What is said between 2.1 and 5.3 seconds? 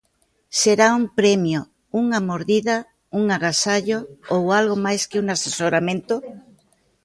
mordida, un agasallo, ou algo máis que un